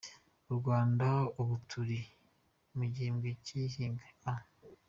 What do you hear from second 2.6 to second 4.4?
mu gihembwe cy’ihinga “A”.